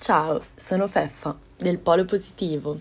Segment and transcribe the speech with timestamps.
[0.00, 2.80] Ciao, sono Feffa del Polo Positivo.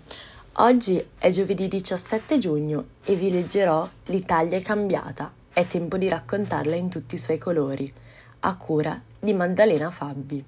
[0.54, 5.30] Oggi è giovedì 17 giugno e vi leggerò L'Italia è cambiata.
[5.52, 7.94] È tempo di raccontarla in tutti i suoi colori,
[8.40, 10.46] a cura di Maddalena Fabbi.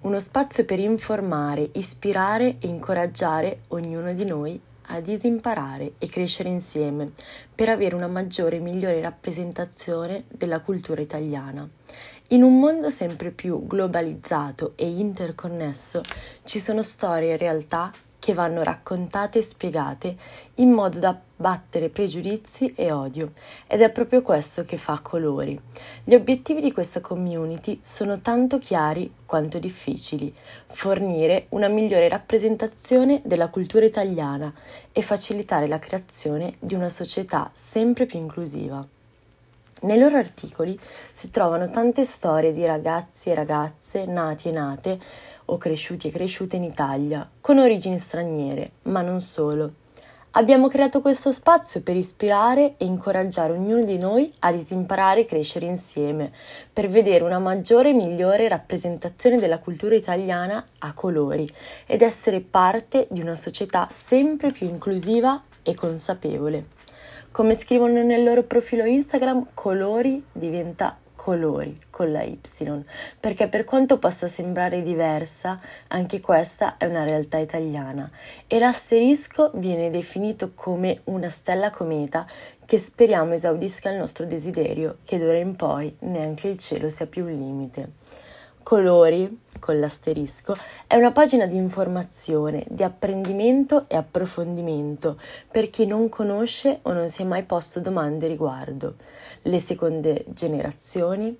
[0.00, 4.60] Uno spazio per informare, ispirare e incoraggiare ognuno di noi
[4.92, 7.12] a disimparare e crescere insieme
[7.54, 11.68] per avere una maggiore e migliore rappresentazione della cultura italiana.
[12.28, 16.00] In un mondo sempre più globalizzato e interconnesso
[16.44, 17.90] ci sono storie e realtà
[18.22, 20.16] che vanno raccontate e spiegate
[20.56, 23.32] in modo da battere pregiudizi e odio
[23.66, 25.60] ed è proprio questo che fa colori.
[26.04, 30.32] Gli obiettivi di questa community sono tanto chiari quanto difficili,
[30.68, 34.54] fornire una migliore rappresentazione della cultura italiana
[34.92, 38.86] e facilitare la creazione di una società sempre più inclusiva.
[39.80, 40.78] Nei loro articoli
[41.10, 45.00] si trovano tante storie di ragazzi e ragazze nati e nate
[45.46, 49.74] o cresciuti e cresciute in Italia, con origini straniere, ma non solo.
[50.34, 55.66] Abbiamo creato questo spazio per ispirare e incoraggiare ognuno di noi a disimparare e crescere
[55.66, 56.32] insieme,
[56.72, 61.46] per vedere una maggiore e migliore rappresentazione della cultura italiana a colori
[61.86, 66.64] ed essere parte di una società sempre più inclusiva e consapevole.
[67.30, 72.36] Come scrivono nel loro profilo Instagram, colori diventa colori con la Y,
[73.20, 75.56] perché per quanto possa sembrare diversa,
[75.86, 78.10] anche questa è una realtà italiana
[78.48, 82.26] e l'asterisco viene definito come una stella cometa
[82.66, 87.24] che speriamo esaudisca il nostro desiderio, che d'ora in poi neanche il cielo sia più
[87.24, 87.90] un limite.
[88.62, 96.08] Colori, con l'asterisco, è una pagina di informazione, di apprendimento e approfondimento per chi non
[96.08, 98.96] conosce o non si è mai posto domande riguardo.
[99.42, 101.36] Le seconde generazioni,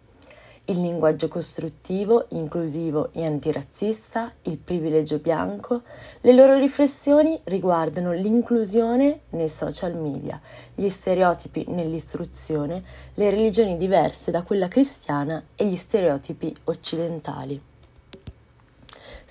[0.67, 5.83] il linguaggio costruttivo, inclusivo e antirazzista, il privilegio bianco,
[6.21, 10.41] le loro riflessioni riguardano l'inclusione nei social media,
[10.75, 12.83] gli stereotipi nell'istruzione,
[13.15, 17.72] le religioni diverse da quella cristiana e gli stereotipi occidentali.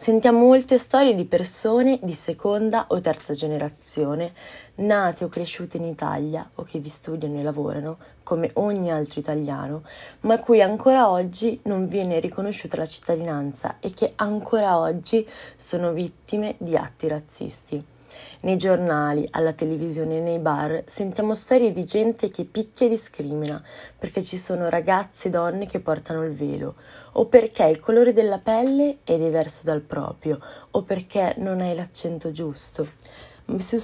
[0.02, 4.34] Sentiamo molte storie di persone di seconda o terza generazione,
[4.78, 9.84] nate o cresciute in Italia o che vi studiano e lavorano, come ogni altro italiano,
[10.22, 15.24] ma cui ancora oggi non viene riconosciuta la cittadinanza e che ancora oggi
[15.56, 17.86] sono vittime di atti razzisti.
[18.42, 20.84] Nei giornali, alla televisione, nei bar.
[20.86, 23.64] Sentiamo storie di gente che picchia e discrimina
[23.98, 26.76] perché ci sono ragazze e donne che portano il velo,
[27.14, 30.40] o perché il colore della pelle è diverso dal proprio,
[30.72, 32.88] o perché non hai l'accento giusto
[33.60, 33.78] su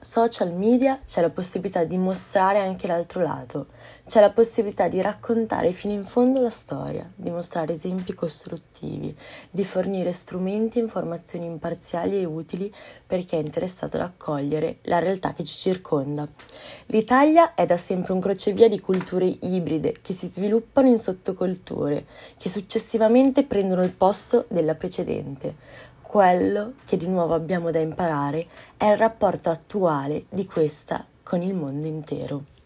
[0.00, 3.66] social media c'è la possibilità di mostrare anche l'altro lato,
[4.06, 9.14] c'è la possibilità di raccontare fino in fondo la storia, di mostrare esempi costruttivi,
[9.50, 12.72] di fornire strumenti e informazioni imparziali e utili
[13.06, 16.26] per chi è interessato ad accogliere la realtà che ci circonda.
[16.86, 22.48] L'Italia è da sempre un crocevia di culture ibride che si sviluppano in sottoculture, che
[22.48, 28.46] successivamente prendono il posto della precedente quello che di nuovo abbiamo da imparare
[28.78, 32.57] è il rapporto attuale di questa con il mondo intero.